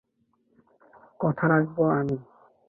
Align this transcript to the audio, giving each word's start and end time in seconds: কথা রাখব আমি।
কথা 1.19 1.45
রাখব 1.51 1.77
আমি। 1.91 2.17